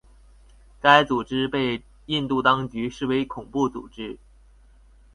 [0.81, 4.17] 该组织被印度当局视为恐怖组织。